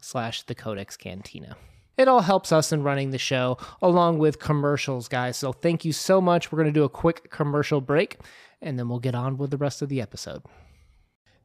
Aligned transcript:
slash 0.00 0.42
the 0.42 0.54
codex 0.54 0.96
cantina 0.96 1.56
it 1.96 2.08
all 2.08 2.20
helps 2.20 2.52
us 2.52 2.72
in 2.72 2.82
running 2.82 3.10
the 3.10 3.18
show 3.18 3.56
along 3.80 4.18
with 4.18 4.38
commercials 4.38 5.08
guys 5.08 5.36
so 5.36 5.52
thank 5.52 5.84
you 5.84 5.92
so 5.92 6.20
much 6.20 6.50
we're 6.52 6.56
going 6.56 6.66
to 6.72 6.72
do 6.80 6.84
a 6.84 6.88
quick 6.88 7.30
commercial 7.30 7.80
break 7.80 8.18
and 8.60 8.78
then 8.78 8.88
we'll 8.88 8.98
get 8.98 9.14
on 9.14 9.36
with 9.38 9.50
the 9.50 9.56
rest 9.56 9.82
of 9.82 9.88
the 9.88 10.00
episode 10.00 10.42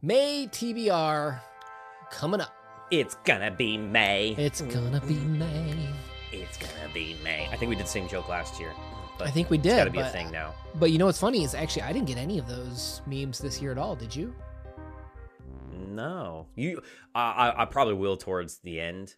may 0.01 0.47
tbr 0.47 1.39
coming 2.11 2.41
up 2.41 2.53
It's 2.91 3.15
gonna 3.23 3.51
be 3.51 3.77
May. 3.77 4.35
it's 4.37 4.61
gonna 4.61 4.99
be 5.01 5.15
may 5.15 5.75
It's 6.33 6.57
gonna 6.57 6.93
be 6.93 7.15
May. 7.23 7.47
I 7.51 7.55
think 7.57 7.69
we 7.69 7.75
did 7.75 7.87
same 7.87 8.07
joke 8.07 8.27
last 8.29 8.59
year. 8.59 8.71
But 9.17 9.27
i 9.27 9.31
think 9.31 9.49
we 9.49 9.57
did. 9.57 9.67
it's 9.73 9.77
gotta 9.77 9.91
be 9.91 9.99
a 9.99 10.09
thing 10.09 10.31
now. 10.31 10.53
but 10.75 10.91
you 10.91 10.97
know 10.97 11.05
what's 11.05 11.19
funny 11.19 11.43
is 11.43 11.53
actually 11.55 11.83
i 11.83 11.93
didn't 11.93 12.07
get 12.07 12.17
any 12.17 12.37
of 12.39 12.47
those 12.47 13.01
memes 13.05 13.37
this 13.39 13.61
year 13.61 13.71
at 13.71 13.77
all 13.77 13.95
did 13.95 14.13
you 14.15 14.33
No, 16.01 16.47
you. 16.55 16.81
I 17.13 17.21
I, 17.49 17.61
I 17.61 17.65
probably 17.65 17.93
will 17.95 18.17
towards 18.17 18.59
the 18.59 18.79
end 18.79 19.15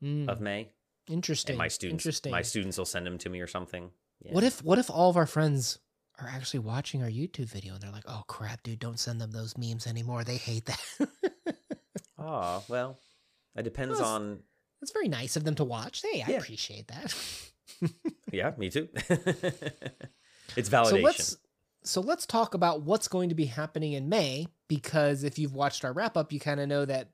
Hmm, 0.00 0.28
of 0.28 0.40
May. 0.40 0.70
interesting 1.08 1.54
And 1.54 1.58
my 1.58 1.68
students, 1.68 2.04
interesting 2.06 2.30
my 2.32 2.42
students 2.42 2.78
will 2.78 2.84
send 2.84 3.06
them 3.06 3.18
to 3.18 3.28
me 3.28 3.40
or 3.40 3.46
something. 3.48 3.90
Yeah. 4.24 4.32
What 4.32 4.44
if 4.44 4.62
what 4.62 4.78
if 4.78 4.88
all 4.90 5.10
of 5.10 5.16
our 5.16 5.26
friends 5.26 5.78
are 6.20 6.28
actually 6.28 6.60
watching 6.60 7.02
our 7.02 7.08
YouTube 7.08 7.48
video 7.50 7.74
and 7.74 7.82
they're 7.82 7.90
like, 7.90 8.04
"Oh 8.06 8.22
crap, 8.28 8.62
dude, 8.62 8.78
don't 8.78 8.98
send 8.98 9.20
them 9.20 9.32
those 9.32 9.56
memes 9.58 9.86
anymore. 9.86 10.22
They 10.24 10.36
hate 10.36 10.66
that." 10.66 10.80
Oh 12.18 12.62
well, 12.68 12.98
it 13.56 13.62
depends 13.64 13.98
Well, 13.98 14.08
on. 14.08 14.38
That's 14.80 14.92
very 14.92 15.08
nice 15.08 15.34
of 15.36 15.42
them 15.42 15.56
to 15.56 15.64
watch. 15.64 16.02
Hey, 16.02 16.22
I 16.22 16.30
Yeah. 16.30 16.36
appreciate 16.38 16.86
that. 16.88 17.14
Yeah, 18.32 18.52
me 18.56 18.70
too. 18.70 18.88
it's 20.56 20.68
so 20.68 20.76
validation. 20.76 21.02
let's 21.02 21.36
so 21.84 22.00
let's 22.00 22.26
talk 22.26 22.54
about 22.54 22.82
what's 22.82 23.08
going 23.08 23.28
to 23.28 23.34
be 23.34 23.46
happening 23.46 23.92
in 23.92 24.08
May 24.08 24.46
because 24.68 25.24
if 25.24 25.38
you've 25.38 25.54
watched 25.54 25.84
our 25.84 25.92
wrap 25.92 26.16
up, 26.16 26.32
you 26.32 26.40
kind 26.40 26.60
of 26.60 26.68
know 26.68 26.84
that 26.84 27.08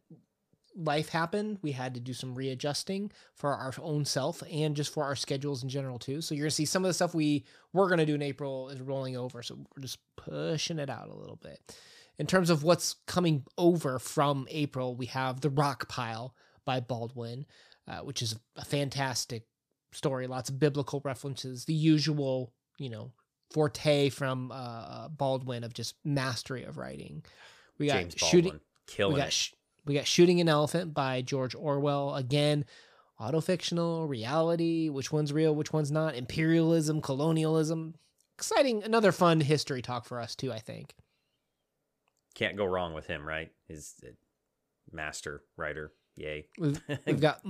life 0.77 1.09
happened. 1.09 1.59
We 1.63 1.73
had 1.73 1.95
to 1.95 2.01
do 2.01 2.13
some 2.13 2.35
readjusting 2.35 3.11
for 3.35 3.55
our 3.55 3.73
own 3.81 4.05
self 4.05 4.43
and 4.51 4.77
just 4.77 4.93
for 4.93 5.05
our 5.05 5.17
schedules 5.17 5.63
in 5.63 5.69
general 5.69 5.99
too. 5.99 6.21
So 6.21 6.35
you're 6.35 6.45
gonna 6.45 6.51
see 6.53 6.67
some 6.67 6.85
of 6.85 6.89
the 6.89 6.95
stuff 6.95 7.15
we 7.15 7.45
were 7.73 7.89
gonna 7.89 8.07
do 8.07 8.15
in 8.15 8.23
April 8.23 8.69
is 8.69 8.81
rolling 8.81 9.17
over. 9.17 9.43
So 9.43 9.57
we're 9.57 9.83
just 9.83 9.99
pushing 10.17 10.79
it 10.79 10.91
out 10.91 11.09
a 11.09 11.17
little 11.17 11.37
bit. 11.37 11.77
In 12.19 12.27
terms 12.27 12.51
of 12.51 12.63
what's 12.63 12.97
coming 13.07 13.45
over 13.57 13.99
from 13.99 14.47
April, 14.51 14.95
we 14.95 15.07
have 15.07 15.41
The 15.41 15.51
Rock 15.51 15.89
Pile 15.89 16.35
by 16.65 16.81
Baldwin, 16.81 17.47
uh, 17.87 18.01
which 18.01 18.23
is 18.23 18.37
a 18.57 18.65
fantastic 18.65 19.45
story. 19.93 20.27
Lots 20.27 20.51
of 20.51 20.59
biblical 20.59 21.01
references, 21.05 21.65
the 21.65 21.75
usual, 21.75 22.53
you 22.77 22.91
know, 22.91 23.13
forte 23.51 24.11
from 24.11 24.53
uh, 24.53 25.09
Baldwin 25.09 25.65
of 25.65 25.73
just 25.73 25.95
mastery 26.05 26.65
of 26.65 26.79
writing. 26.79 27.25
We 27.79 27.87
got 27.87 28.01
James 28.01 28.15
shooting. 28.17 28.43
Baldwin 28.53 28.61
killing 28.87 29.15
We 29.15 29.21
got 29.21 29.33
sh- 29.33 29.53
we 29.85 29.95
got 29.95 30.07
shooting 30.07 30.41
an 30.41 30.49
elephant 30.49 30.93
by 30.93 31.23
George 31.23 31.55
Orwell 31.55 32.15
again. 32.15 32.65
Autofictional 33.21 34.09
reality, 34.09 34.89
which 34.91 35.11
one's 35.11 35.33
real, 35.33 35.55
which 35.55 35.73
one's 35.73 35.91
not? 35.91 36.15
Imperialism, 36.15 37.01
colonialism. 37.01 37.95
Exciting, 38.37 38.85
another 38.85 39.11
fun 39.11 39.41
history 39.41 39.83
talk 39.83 40.05
for 40.05 40.21
us 40.21 40.37
too. 40.37 40.53
I 40.53 40.59
think. 40.59 40.95
Can't 42.35 42.57
go 42.57 42.65
wrong 42.67 42.95
with 42.95 43.07
him, 43.07 43.27
right? 43.27 43.51
His 43.67 43.95
uh, 44.05 44.11
master 44.93 45.43
writer. 45.57 45.93
Yay. 46.19 46.47
We've, 46.59 46.81
we've 47.07 47.21
got 47.21 47.41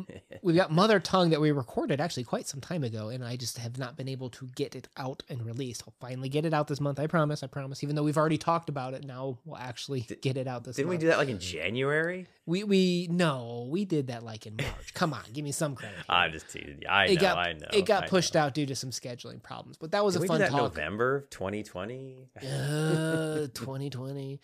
we've 0.42 0.54
got 0.56 0.70
Mother 0.70 1.00
Tongue 1.00 1.30
that 1.30 1.40
we 1.40 1.50
recorded 1.52 2.00
actually 2.00 2.24
quite 2.24 2.46
some 2.46 2.60
time 2.60 2.84
ago, 2.84 3.08
and 3.08 3.24
I 3.24 3.36
just 3.36 3.56
have 3.58 3.78
not 3.78 3.96
been 3.96 4.08
able 4.08 4.28
to 4.30 4.46
get 4.54 4.74
it 4.74 4.88
out 4.96 5.22
and 5.30 5.44
released. 5.46 5.84
I'll 5.86 5.94
finally 6.00 6.28
get 6.28 6.44
it 6.44 6.52
out 6.52 6.68
this 6.68 6.80
month. 6.80 7.00
I 7.00 7.06
promise. 7.06 7.42
I 7.42 7.46
promise. 7.46 7.82
Even 7.82 7.96
though 7.96 8.02
we've 8.02 8.18
already 8.18 8.36
talked 8.36 8.68
about 8.68 8.92
it, 8.92 9.04
now 9.04 9.38
we'll 9.46 9.56
actually 9.56 10.00
Did- 10.02 10.20
get 10.20 10.36
it 10.36 10.46
out 10.46 10.64
this. 10.64 10.76
Month. 10.76 10.76
Didn't 10.76 10.90
we 10.90 10.96
do 10.98 11.06
that 11.08 11.18
like 11.18 11.28
in 11.30 11.38
January? 11.38 12.26
We 12.44 12.64
we 12.64 13.08
no, 13.10 13.66
we 13.70 13.84
did 13.86 14.08
that 14.08 14.22
like 14.22 14.46
in 14.46 14.56
March. 14.56 14.92
Come 14.94 15.12
on, 15.14 15.22
give 15.32 15.44
me 15.44 15.52
some 15.52 15.74
credit. 15.74 15.98
I'm 16.08 16.32
just 16.32 16.48
teasing. 16.50 16.78
you. 16.82 16.88
I 16.88 17.06
know. 17.06 17.12
it 17.12 17.18
got 17.20 17.38
I 17.38 17.52
know. 17.54 17.66
it 17.72 17.86
got 17.86 18.04
I 18.04 18.08
pushed 18.08 18.34
know. 18.34 18.40
out 18.40 18.54
due 18.54 18.66
to 18.66 18.74
some 18.74 18.90
scheduling 18.90 19.42
problems, 19.42 19.76
but 19.78 19.92
that 19.92 20.04
was 20.04 20.14
Did 20.14 20.24
a 20.24 20.26
fun 20.26 20.40
talk. 20.40 20.52
November 20.52 21.26
2020? 21.30 22.28
Uh, 22.36 23.46
2020. 23.54 24.40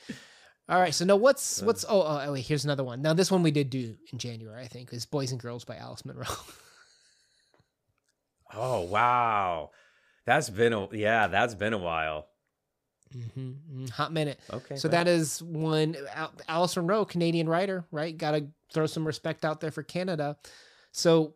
All 0.68 0.80
right, 0.80 0.94
so 0.94 1.04
now 1.04 1.16
what's 1.16 1.62
Uh. 1.62 1.66
what's 1.66 1.84
oh, 1.88 2.02
oh 2.02 2.32
wait 2.32 2.46
here's 2.46 2.64
another 2.64 2.84
one. 2.84 3.02
Now 3.02 3.12
this 3.12 3.30
one 3.30 3.42
we 3.42 3.50
did 3.50 3.70
do 3.70 3.96
in 4.12 4.18
January 4.18 4.62
I 4.62 4.68
think 4.68 4.92
is 4.92 5.04
Boys 5.06 5.30
and 5.32 5.40
Girls 5.40 5.64
by 5.64 5.76
Alice 5.76 6.04
Munro. 6.04 6.26
Oh 8.56 8.82
wow, 8.82 9.70
that's 10.26 10.48
been 10.48 10.72
a 10.72 10.88
yeah, 10.92 11.26
that's 11.26 11.54
been 11.56 11.72
a 11.72 11.78
while. 11.78 12.28
hmm 13.34 13.86
Hot 13.94 14.12
minute. 14.12 14.38
Okay, 14.52 14.76
So 14.76 14.86
that 14.88 15.08
is 15.08 15.42
one 15.42 15.96
Alice 16.48 16.76
Munro, 16.76 17.04
Canadian 17.04 17.48
writer, 17.48 17.84
right? 17.90 18.16
Got 18.16 18.32
to 18.32 18.46
throw 18.72 18.86
some 18.86 19.06
respect 19.06 19.44
out 19.44 19.60
there 19.60 19.70
for 19.72 19.82
Canada. 19.82 20.36
So 20.92 21.34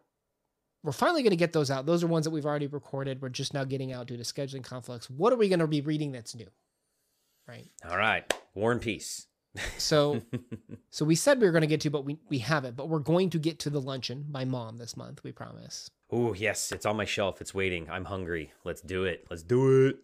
we're 0.84 0.92
finally 0.92 1.22
going 1.22 1.30
to 1.30 1.36
get 1.36 1.52
those 1.52 1.70
out. 1.72 1.86
Those 1.86 2.04
are 2.04 2.06
ones 2.06 2.24
that 2.24 2.30
we've 2.30 2.46
already 2.46 2.68
recorded. 2.68 3.20
We're 3.20 3.30
just 3.30 3.52
now 3.52 3.64
getting 3.64 3.92
out 3.92 4.06
due 4.06 4.16
to 4.16 4.22
scheduling 4.22 4.62
conflicts. 4.62 5.10
What 5.10 5.32
are 5.32 5.36
we 5.36 5.48
going 5.48 5.58
to 5.58 5.66
be 5.66 5.80
reading 5.80 6.12
that's 6.12 6.36
new? 6.36 6.46
Right. 7.48 7.70
all 7.88 7.96
right. 7.96 8.32
War 8.54 8.72
and 8.72 8.80
Peace. 8.80 9.26
So 9.78 10.20
so 10.90 11.04
we 11.04 11.14
said 11.14 11.40
we 11.40 11.46
were 11.46 11.52
going 11.52 11.62
to 11.62 11.66
get 11.66 11.80
to, 11.80 11.90
but 11.90 12.04
we 12.04 12.18
we 12.28 12.38
haven't. 12.38 12.76
But 12.76 12.88
we're 12.88 12.98
going 12.98 13.30
to 13.30 13.38
get 13.38 13.58
to 13.60 13.70
the 13.70 13.80
luncheon 13.80 14.26
by 14.28 14.44
Maugham 14.44 14.76
this 14.76 14.96
month. 14.96 15.24
We 15.24 15.32
promise. 15.32 15.90
oh 16.10 16.34
yes, 16.34 16.70
it's 16.72 16.86
on 16.86 16.96
my 16.96 17.04
shelf. 17.06 17.40
It's 17.40 17.54
waiting. 17.54 17.88
I'm 17.90 18.04
hungry. 18.04 18.52
Let's 18.64 18.82
do 18.82 19.04
it. 19.04 19.26
Let's 19.30 19.42
do 19.42 19.86
it. 19.86 19.98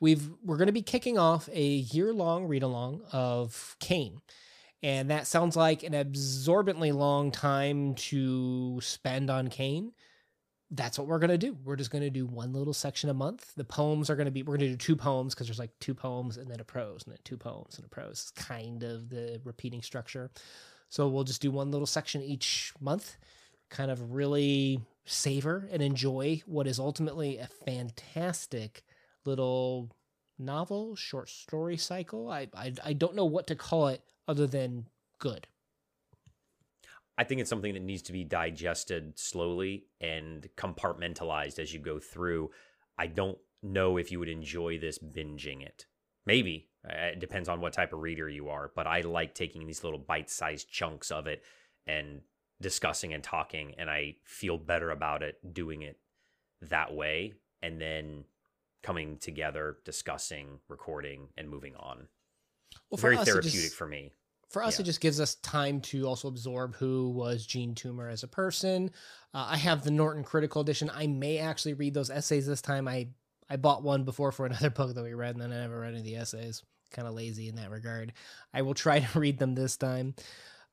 we've 0.00 0.30
we're 0.44 0.56
going 0.56 0.66
to 0.68 0.72
be 0.72 0.82
kicking 0.82 1.18
off 1.18 1.48
a 1.52 1.66
year 1.66 2.12
long 2.12 2.46
read 2.46 2.62
along 2.62 3.02
of 3.12 3.76
Cane. 3.80 4.20
And 4.80 5.10
that 5.10 5.26
sounds 5.26 5.56
like 5.56 5.82
an 5.82 5.92
absorbently 5.92 6.92
long 6.92 7.32
time 7.32 7.96
to 7.96 8.80
spend 8.80 9.28
on 9.28 9.48
Cane. 9.48 9.90
That's 10.70 10.98
what 10.98 11.08
we're 11.08 11.18
going 11.18 11.30
to 11.30 11.38
do. 11.38 11.56
We're 11.64 11.76
just 11.76 11.90
going 11.90 12.04
to 12.04 12.10
do 12.10 12.26
one 12.26 12.52
little 12.52 12.74
section 12.74 13.08
a 13.08 13.14
month. 13.14 13.54
The 13.56 13.64
poems 13.64 14.10
are 14.10 14.16
going 14.16 14.26
to 14.26 14.30
be, 14.30 14.42
we're 14.42 14.58
going 14.58 14.70
to 14.70 14.76
do 14.76 14.76
two 14.76 14.96
poems 14.96 15.34
because 15.34 15.46
there's 15.46 15.58
like 15.58 15.78
two 15.80 15.94
poems 15.94 16.36
and 16.36 16.50
then 16.50 16.60
a 16.60 16.64
prose 16.64 17.04
and 17.04 17.12
then 17.12 17.20
two 17.24 17.38
poems 17.38 17.76
and 17.76 17.86
a 17.86 17.88
prose. 17.88 18.30
It's 18.32 18.46
kind 18.46 18.82
of 18.82 19.08
the 19.08 19.40
repeating 19.44 19.82
structure. 19.82 20.30
So 20.90 21.08
we'll 21.08 21.24
just 21.24 21.42
do 21.42 21.50
one 21.50 21.70
little 21.70 21.86
section 21.86 22.22
each 22.22 22.72
month, 22.80 23.16
kind 23.70 23.90
of 23.90 24.12
really 24.12 24.80
savor 25.04 25.66
and 25.72 25.82
enjoy 25.82 26.42
what 26.44 26.66
is 26.66 26.78
ultimately 26.78 27.38
a 27.38 27.46
fantastic 27.46 28.84
little 29.24 29.90
novel, 30.38 30.96
short 30.96 31.28
story 31.28 31.76
cycle. 31.76 32.30
I, 32.30 32.48
I 32.54 32.72
I 32.84 32.92
don't 32.92 33.14
know 33.14 33.24
what 33.24 33.46
to 33.48 33.54
call 33.54 33.88
it 33.88 34.02
other 34.26 34.46
than 34.46 34.86
good. 35.18 35.46
I 37.18 37.24
think 37.24 37.40
it's 37.40 37.50
something 37.50 37.74
that 37.74 37.82
needs 37.82 38.02
to 38.02 38.12
be 38.12 38.22
digested 38.22 39.18
slowly 39.18 39.86
and 40.00 40.48
compartmentalized 40.56 41.58
as 41.58 41.74
you 41.74 41.80
go 41.80 41.98
through. 41.98 42.50
I 42.96 43.08
don't 43.08 43.36
know 43.60 43.96
if 43.96 44.12
you 44.12 44.20
would 44.20 44.28
enjoy 44.28 44.78
this 44.78 44.98
binging 45.00 45.62
it. 45.66 45.86
Maybe. 46.24 46.68
It 46.84 47.18
depends 47.18 47.48
on 47.48 47.60
what 47.60 47.72
type 47.72 47.92
of 47.92 47.98
reader 47.98 48.28
you 48.28 48.48
are, 48.48 48.70
but 48.76 48.86
I 48.86 49.00
like 49.00 49.34
taking 49.34 49.66
these 49.66 49.82
little 49.82 49.98
bite 49.98 50.30
sized 50.30 50.70
chunks 50.70 51.10
of 51.10 51.26
it 51.26 51.42
and 51.88 52.20
discussing 52.60 53.12
and 53.12 53.22
talking, 53.22 53.74
and 53.78 53.90
I 53.90 54.16
feel 54.24 54.56
better 54.56 54.90
about 54.90 55.22
it 55.24 55.38
doing 55.52 55.82
it 55.82 55.98
that 56.62 56.94
way 56.94 57.34
and 57.62 57.80
then 57.80 58.24
coming 58.82 59.16
together, 59.18 59.78
discussing, 59.84 60.60
recording, 60.68 61.28
and 61.36 61.50
moving 61.50 61.74
on. 61.76 62.06
Well, 62.90 62.98
Very 62.98 63.16
us, 63.16 63.26
therapeutic 63.26 63.60
just- 63.60 63.74
for 63.74 63.86
me. 63.88 64.12
For 64.48 64.62
us, 64.62 64.78
Yeah. 64.78 64.82
it 64.82 64.86
just 64.86 65.00
gives 65.00 65.20
us 65.20 65.34
time 65.36 65.80
to 65.82 66.06
also 66.06 66.26
absorb 66.28 66.74
who 66.76 67.10
was 67.10 67.44
Jean 67.46 67.74
Toomer 67.74 68.10
as 68.10 68.22
a 68.22 68.28
person. 68.28 68.90
Uh, 69.34 69.46
I 69.50 69.56
have 69.58 69.84
the 69.84 69.90
Norton 69.90 70.24
Critical 70.24 70.62
Edition. 70.62 70.90
I 70.92 71.06
may 71.06 71.38
actually 71.38 71.74
read 71.74 71.92
those 71.94 72.08
essays 72.10 72.46
this 72.46 72.62
time. 72.62 72.88
I 72.88 73.08
I 73.50 73.56
bought 73.56 73.82
one 73.82 74.04
before 74.04 74.32
for 74.32 74.46
another 74.46 74.70
book 74.70 74.94
that 74.94 75.02
we 75.04 75.14
read, 75.14 75.34
and 75.34 75.42
then 75.42 75.52
I 75.52 75.60
never 75.60 75.80
read 75.80 75.88
any 75.90 75.98
of 75.98 76.04
the 76.04 76.16
essays. 76.16 76.62
Kind 76.90 77.06
of 77.06 77.14
lazy 77.14 77.48
in 77.48 77.56
that 77.56 77.70
regard. 77.70 78.12
I 78.54 78.62
will 78.62 78.74
try 78.74 79.00
to 79.12 79.18
read 79.20 79.38
them 79.38 79.54
this 79.54 79.76
time. 79.76 80.14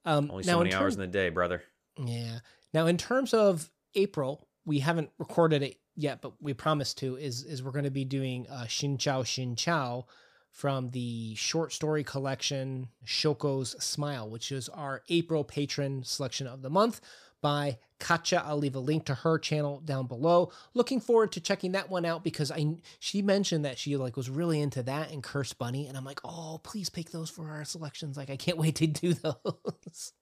Um, 0.06 0.30
Only 0.32 0.44
now 0.46 0.54
so 0.54 0.62
in 0.62 0.68
many 0.70 0.76
hours 0.76 0.94
in 0.96 1.02
the 1.02 1.08
day, 1.08 1.30
brother. 1.30 1.64
Yeah. 1.98 2.40
Now, 2.74 2.86
in 2.88 2.98
terms 2.98 3.34
of 3.34 3.70
April, 3.96 4.48
we 4.66 4.80
haven't 4.80 5.10
recorded 5.18 5.64
it 5.64 5.78
yet, 5.96 6.22
but 6.22 6.34
we 6.42 6.54
promised 6.54 6.98
to. 7.00 7.16
Is 7.18 7.44
is 7.44 7.62
we're 7.64 7.72
going 7.72 7.86
to 7.86 7.92
be 7.92 8.06
doing 8.06 8.48
uh, 8.50 8.64
Xin 8.68 9.00
Chao 9.00 9.24
Xin 9.24 9.58
Chao 9.58 10.06
from 10.56 10.92
the 10.92 11.36
short 11.36 11.74
story 11.74 12.02
collection 12.02 12.88
Shoko's 13.06 13.76
Smile, 13.84 14.30
which 14.30 14.54
is 14.54 14.70
our 14.70 15.04
April 15.10 15.44
patron 15.44 16.06
selection 16.06 16.48
of 16.48 16.62
the 16.62 16.70
month 16.70 17.02
by 17.42 17.78
Katja. 18.00 18.42
I'll 18.46 18.58
leave 18.58 18.74
a 18.74 18.80
link 18.80 19.04
to 19.08 19.16
her 19.16 19.38
channel 19.38 19.82
down 19.84 20.08
below. 20.08 20.54
Looking 20.74 21.02
forward 21.02 21.34
to 21.34 21.42
checking 21.42 21.74
that 21.74 21.90
one 21.90 22.06
out 22.06 22.24
because 22.24 22.52
I 22.52 22.78
she 23.00 23.22
mentioned 23.22 23.66
that 23.66 23.78
she 23.78 23.98
like 23.98 24.16
was 24.16 24.30
really 24.30 24.62
into 24.62 24.82
that 24.84 25.12
and 25.12 25.22
Curse 25.22 25.52
Bunny, 25.52 25.88
and 25.88 25.98
I'm 25.98 26.06
like, 26.06 26.22
oh, 26.24 26.62
please 26.64 26.90
pick 26.90 27.12
those 27.12 27.30
for 27.30 27.50
our 27.50 27.66
selections. 27.66 28.16
Like 28.16 28.30
I 28.30 28.38
can't 28.38 28.58
wait 28.66 28.76
to 28.76 28.88
do 28.88 29.14
those. 29.14 30.14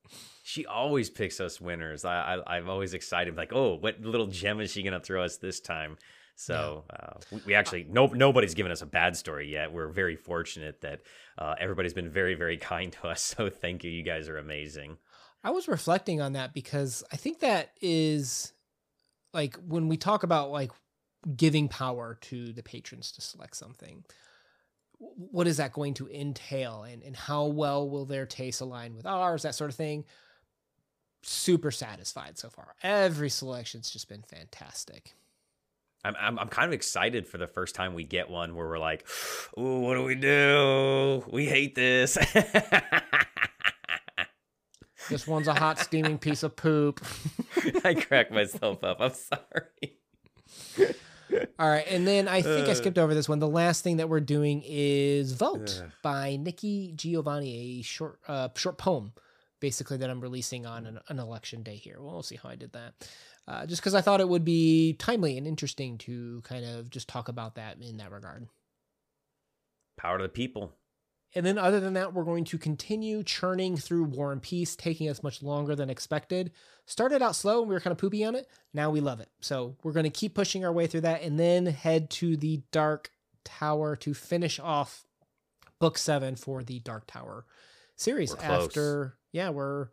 She 0.41 0.65
always 0.65 1.11
picks 1.11 1.39
us 1.39 1.61
winners. 1.61 2.05
I, 2.05 2.41
I 2.45 2.57
I'm 2.57 2.71
always 2.71 2.95
excited. 2.95 3.37
Like, 3.37 3.53
oh, 3.53 3.75
what 3.75 4.01
little 4.01 4.27
gem 4.27 4.59
is 4.59 4.71
she 4.71 4.81
gonna 4.81 4.99
throw 4.99 5.23
us 5.23 5.37
this 5.37 5.59
time? 5.59 5.97
So 6.35 6.85
yeah. 6.89 6.95
uh, 6.95 7.19
we, 7.31 7.41
we, 7.47 7.53
actually 7.53 7.85
no 7.89 8.07
nobody's 8.07 8.53
given 8.53 8.71
us 8.71 8.81
a 8.81 8.85
bad 8.85 9.15
story 9.15 9.51
yet. 9.51 9.71
We're 9.71 9.87
very 9.87 10.15
fortunate 10.15 10.81
that 10.81 11.01
uh, 11.37 11.55
everybody's 11.59 11.93
been 11.93 12.09
very 12.09 12.33
very 12.33 12.57
kind 12.57 12.91
to 12.93 13.07
us. 13.07 13.35
So 13.37 13.49
thank 13.49 13.83
you. 13.83 13.91
You 13.91 14.03
guys 14.03 14.29
are 14.29 14.37
amazing. 14.37 14.97
I 15.43 15.51
was 15.51 15.67
reflecting 15.67 16.21
on 16.21 16.33
that 16.33 16.53
because 16.53 17.03
I 17.11 17.17
think 17.17 17.39
that 17.39 17.71
is 17.81 18.53
like 19.33 19.57
when 19.67 19.87
we 19.87 19.97
talk 19.97 20.23
about 20.23 20.51
like 20.51 20.71
giving 21.35 21.67
power 21.67 22.17
to 22.21 22.53
the 22.53 22.63
patrons 22.63 23.11
to 23.13 23.21
select 23.21 23.55
something 23.55 24.03
what 24.99 25.47
is 25.47 25.57
that 25.57 25.73
going 25.73 25.93
to 25.93 26.07
entail 26.09 26.83
and, 26.83 27.03
and 27.03 27.15
how 27.15 27.45
well 27.45 27.89
will 27.89 28.05
their 28.05 28.25
tastes 28.25 28.61
align 28.61 28.95
with 28.95 29.05
ours 29.05 29.43
that 29.43 29.55
sort 29.55 29.69
of 29.69 29.75
thing 29.75 30.05
super 31.23 31.71
satisfied 31.71 32.37
so 32.37 32.49
far 32.49 32.75
every 32.83 33.29
selection's 33.29 33.89
just 33.89 34.09
been 34.09 34.21
fantastic 34.21 35.13
I'm, 36.05 36.15
I'm, 36.19 36.39
I'm 36.39 36.47
kind 36.49 36.67
of 36.67 36.73
excited 36.73 37.27
for 37.27 37.37
the 37.37 37.47
first 37.47 37.75
time 37.75 37.93
we 37.93 38.03
get 38.03 38.29
one 38.29 38.55
where 38.55 38.67
we're 38.67 38.79
like, 38.79 39.07
"Ooh, 39.57 39.79
what 39.79 39.95
do 39.95 40.03
we 40.03 40.15
do? 40.15 41.23
We 41.31 41.45
hate 41.45 41.75
this." 41.75 42.17
This 45.09 45.27
one's 45.27 45.47
a 45.47 45.53
hot 45.53 45.79
steaming 45.79 46.17
piece 46.17 46.43
of 46.43 46.55
poop. 46.55 47.05
I 47.83 47.93
crack 47.93 48.31
myself 48.31 48.83
up. 48.83 48.97
I'm 48.99 49.11
sorry. 49.13 49.97
All 51.59 51.69
right, 51.69 51.85
and 51.87 52.07
then 52.07 52.27
I 52.27 52.41
think 52.41 52.67
uh, 52.67 52.71
I 52.71 52.73
skipped 52.73 52.97
over 52.97 53.13
this 53.13 53.27
one. 53.27 53.39
The 53.39 53.47
last 53.47 53.83
thing 53.83 53.97
that 53.97 54.07
we're 54.07 54.19
doing 54.19 54.63
is 54.65 55.33
"Vote" 55.33 55.81
uh, 55.83 55.89
by 56.03 56.35
Nikki 56.35 56.93
Giovanni, 56.95 57.79
a 57.79 57.81
short 57.81 58.19
uh, 58.27 58.49
short 58.55 58.77
poem, 58.77 59.13
basically 59.63 59.95
that 59.95 60.09
I'm 60.09 60.19
releasing 60.19 60.65
on 60.65 60.85
an, 60.85 60.99
an 61.07 61.19
election 61.19 61.63
day 61.63 61.77
here. 61.77 61.95
Well, 61.97 62.15
we'll 62.15 62.21
see 62.21 62.35
how 62.35 62.49
I 62.49 62.55
did 62.55 62.73
that. 62.73 62.95
Uh, 63.47 63.65
just 63.65 63.81
because 63.81 63.95
I 63.95 64.01
thought 64.01 64.19
it 64.19 64.27
would 64.27 64.43
be 64.43 64.91
timely 64.99 65.37
and 65.37 65.47
interesting 65.47 65.97
to 65.99 66.41
kind 66.41 66.65
of 66.65 66.89
just 66.89 67.07
talk 67.07 67.29
about 67.29 67.55
that 67.55 67.77
in 67.81 67.95
that 67.95 68.11
regard. 68.11 68.49
Power 69.97 70.17
to 70.17 70.23
the 70.23 70.29
people. 70.29 70.73
And 71.33 71.45
then, 71.45 71.57
other 71.57 71.79
than 71.79 71.93
that, 71.93 72.13
we're 72.13 72.25
going 72.25 72.43
to 72.43 72.57
continue 72.57 73.23
churning 73.23 73.77
through 73.77 74.03
War 74.03 74.33
and 74.33 74.41
Peace, 74.41 74.75
taking 74.75 75.07
us 75.07 75.23
much 75.23 75.41
longer 75.41 75.77
than 75.77 75.89
expected. 75.89 76.51
Started 76.85 77.21
out 77.21 77.33
slow 77.33 77.61
and 77.61 77.69
we 77.69 77.73
were 77.73 77.79
kind 77.79 77.93
of 77.93 77.97
poopy 77.97 78.25
on 78.25 78.35
it. 78.35 78.49
Now 78.73 78.89
we 78.89 78.99
love 78.99 79.21
it. 79.21 79.29
So, 79.39 79.77
we're 79.81 79.93
going 79.93 80.03
to 80.03 80.09
keep 80.09 80.35
pushing 80.35 80.65
our 80.65 80.73
way 80.73 80.87
through 80.87 81.01
that 81.01 81.21
and 81.21 81.39
then 81.39 81.67
head 81.67 82.09
to 82.11 82.35
the 82.35 82.63
Dark 82.73 83.11
Tower 83.45 83.95
to 83.95 84.13
finish 84.13 84.59
off 84.59 85.05
book 85.79 85.97
seven 85.97 86.35
for 86.35 86.63
the 86.63 86.79
Dark 86.81 87.07
Tower 87.07 87.45
series. 87.95 88.35
After, 88.35 89.15
yeah, 89.33 89.49
we're. 89.49 89.89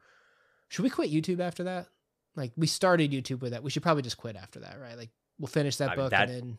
Should 0.69 0.85
we 0.85 0.91
quit 0.91 1.11
YouTube 1.11 1.41
after 1.41 1.65
that? 1.65 1.89
Like, 2.37 2.53
we 2.57 2.69
started 2.69 3.11
YouTube 3.11 3.41
with 3.41 3.51
that. 3.51 3.65
We 3.65 3.71
should 3.71 3.83
probably 3.83 4.05
just 4.05 4.17
quit 4.17 4.37
after 4.37 4.61
that, 4.61 4.79
right? 4.81 4.97
Like, 4.97 5.11
we'll 5.41 5.49
finish 5.49 5.77
that 5.77 5.91
I 5.91 5.95
book 5.97 6.13
mean, 6.13 6.21
that, 6.21 6.29
and 6.29 6.39
then 6.39 6.59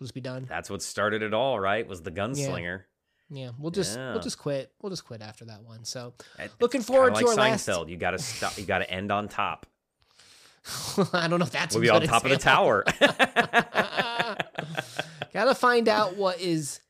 we'll 0.00 0.06
just 0.06 0.14
be 0.14 0.20
done. 0.20 0.46
That's 0.48 0.68
what 0.68 0.82
started 0.82 1.22
it 1.22 1.32
all, 1.32 1.60
right? 1.60 1.86
Was 1.86 2.02
the 2.02 2.10
gunslinger. 2.10 2.78
Yeah. 2.78 2.84
Yeah, 3.30 3.50
we'll 3.58 3.70
just 3.70 3.96
yeah. 3.96 4.12
we'll 4.12 4.20
just 4.20 4.38
quit. 4.38 4.72
We'll 4.82 4.90
just 4.90 5.06
quit 5.06 5.22
after 5.22 5.46
that 5.46 5.62
one. 5.62 5.84
So, 5.84 6.12
looking 6.60 6.82
forward 6.82 7.14
to 7.14 7.28
our 7.28 7.34
Seinfeld. 7.34 7.78
last. 7.78 7.88
You 7.88 7.96
got 7.96 8.10
to 8.10 8.18
stop. 8.18 8.58
You 8.58 8.64
got 8.64 8.80
to 8.80 8.90
end 8.90 9.10
on 9.10 9.28
top. 9.28 9.64
I 11.14 11.28
don't 11.28 11.38
know 11.38 11.46
if 11.46 11.50
that's. 11.50 11.74
We'll 11.74 11.82
be 11.82 11.88
on 11.88 12.02
top 12.02 12.24
of 12.24 12.30
the 12.30 12.36
tower. 12.36 12.84
got 15.32 15.44
to 15.44 15.54
find 15.54 15.88
out 15.88 16.16
what 16.16 16.40
is 16.40 16.80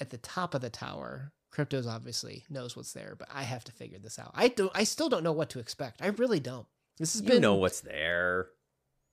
at 0.00 0.10
the 0.10 0.18
top 0.18 0.54
of 0.54 0.60
the 0.60 0.70
tower. 0.70 1.32
Cryptos 1.56 1.86
obviously 1.86 2.44
knows 2.50 2.76
what's 2.76 2.92
there, 2.92 3.14
but 3.18 3.28
I 3.32 3.42
have 3.42 3.64
to 3.64 3.72
figure 3.72 3.98
this 3.98 4.18
out. 4.18 4.32
I 4.34 4.48
don't. 4.48 4.70
I 4.74 4.84
still 4.84 5.08
don't 5.08 5.22
know 5.22 5.32
what 5.32 5.48
to 5.50 5.58
expect. 5.58 6.02
I 6.02 6.08
really 6.08 6.40
don't. 6.40 6.66
This 6.98 7.14
has 7.14 7.22
you 7.22 7.28
been. 7.28 7.40
know 7.42 7.54
what's 7.54 7.80
there. 7.80 8.48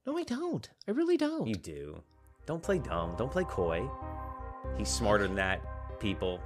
No, 0.05 0.17
I 0.17 0.23
don't. 0.23 0.69
I 0.85 0.91
really 0.91 1.15
don't. 1.15 1.47
You 1.47 1.55
do. 1.55 2.03
Don't 2.45 2.61
play 2.61 2.79
dumb. 2.79 3.15
Don't 3.17 3.31
play 3.31 3.45
coy. 3.45 3.89
He's 4.77 4.89
smarter 4.89 5.25
than 5.25 5.35
that, 5.37 5.61
people. 6.01 6.41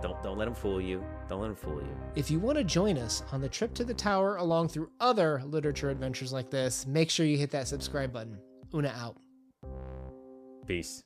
Don't 0.00 0.22
don't 0.22 0.38
let 0.38 0.46
him 0.46 0.54
fool 0.54 0.80
you. 0.80 1.04
Don't 1.28 1.40
let 1.40 1.50
him 1.50 1.56
fool 1.56 1.80
you. 1.80 1.96
If 2.14 2.30
you 2.30 2.38
want 2.38 2.58
to 2.58 2.64
join 2.64 2.96
us 2.96 3.24
on 3.32 3.40
the 3.40 3.48
trip 3.48 3.74
to 3.74 3.84
the 3.84 3.94
tower 3.94 4.36
along 4.36 4.68
through 4.68 4.90
other 5.00 5.42
literature 5.44 5.90
adventures 5.90 6.32
like 6.32 6.50
this, 6.50 6.86
make 6.86 7.10
sure 7.10 7.26
you 7.26 7.36
hit 7.36 7.50
that 7.50 7.66
subscribe 7.66 8.12
button. 8.12 8.38
Una 8.72 8.94
out. 8.96 9.16
Peace. 10.66 11.02